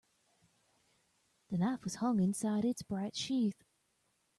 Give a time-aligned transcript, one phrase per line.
[1.51, 3.63] The knife was hung inside its bright sheath.